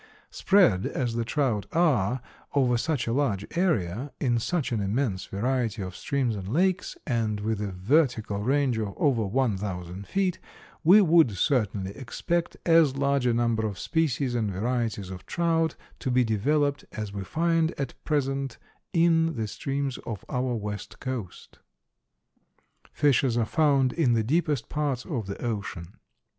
[0.31, 2.23] Spread, as the trout are,
[2.55, 7.39] over such a large area, in such an immense variety of streams and lakes, and
[7.39, 10.39] with a vertical range of over one thousand feet,
[10.83, 16.09] we would certainly expect as large a number of species and varieties of trout to
[16.09, 18.57] be developed as we find at present
[18.93, 21.59] in the streams of our west coast.
[22.91, 25.97] Fishes are found in the deepest parts of the ocean.